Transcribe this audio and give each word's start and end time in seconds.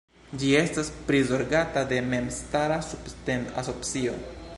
Ĝi 0.43 0.47
estas 0.59 0.87
prizorgata 1.11 1.83
de 1.91 1.99
memstara 2.13 2.79
subten-asocio. 2.89 4.17